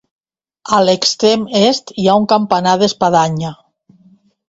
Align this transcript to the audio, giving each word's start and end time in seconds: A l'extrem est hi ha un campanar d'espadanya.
A 0.77 0.79
l'extrem 0.85 1.45
est 1.61 1.95
hi 2.05 2.09
ha 2.09 2.17
un 2.25 2.27
campanar 2.35 2.77
d'espadanya. 2.85 3.57